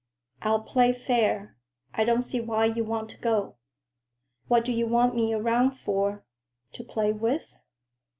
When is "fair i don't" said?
0.93-2.23